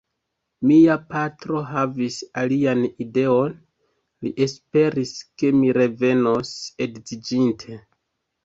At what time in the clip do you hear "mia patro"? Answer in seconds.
0.69-1.59